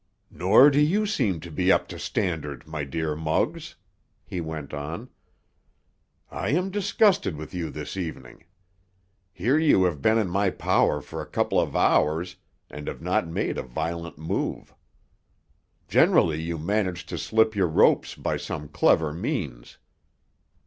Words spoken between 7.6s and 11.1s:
this evening. Here you have been in my power